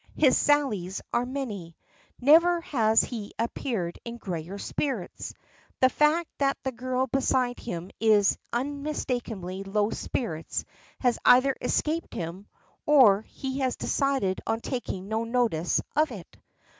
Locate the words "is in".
7.99-8.37